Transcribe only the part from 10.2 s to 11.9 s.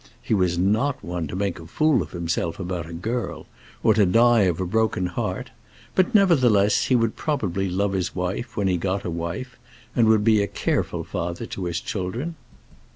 be a careful father to his